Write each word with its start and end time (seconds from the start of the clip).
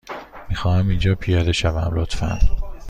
می 0.49 0.55
خواهم 0.55 0.89
اینجا 0.89 1.15
پیاده 1.15 1.51
شوم، 1.51 1.91
لطفا. 1.93 2.39